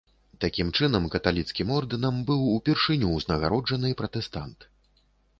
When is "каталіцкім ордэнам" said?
1.15-2.15